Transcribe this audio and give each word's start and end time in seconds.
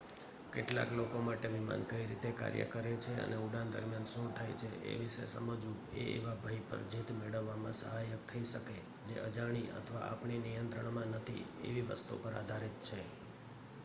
કેટલાક 0.53 0.89
લોકો 0.91 1.17
માટે 1.21 1.47
વિમાન 1.49 1.83
કઈ 1.89 2.05
રીતે 2.05 2.29
કાર્ય 2.35 2.65
કરે 2.67 2.93
છે 2.99 3.13
અને 3.19 3.37
ઉડાન 3.39 3.69
દરમિયાન 3.71 4.07
શું 4.07 4.27
થાય 4.31 4.55
છે 4.55 4.69
એ 4.85 4.97
વિષે 4.97 5.23
સમઝવું 5.27 5.61
એ 5.95 6.07
એવા 6.15 6.41
ભય 6.43 6.65
પર 6.67 6.81
જીત 6.91 7.09
મેળવવામાં 7.19 7.75
સહાયક 7.75 8.21
થઇ 8.29 8.39
શકે 8.47 8.77
જે 9.07 9.15
અજાણી 9.21 9.73
અથવા 9.75 10.05
આપણીં 10.07 10.43
નિયંત્રણમાં 10.43 11.11
નથી 11.15 11.41
એવી 11.65 11.87
વસ્તુ 11.89 12.13
પર 12.21 12.33
આધારિત 12.35 12.77
છે 12.85 12.99